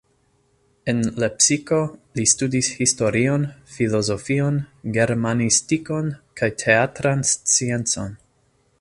En 0.93 1.01
Lepsiko 1.23 1.81
li 2.19 2.25
studis 2.31 2.69
historion, 2.79 3.45
filozofion, 3.75 4.59
germanistikon 4.99 6.13
kaj 6.41 6.53
teatran 6.65 7.27
sciencon. 7.35 8.23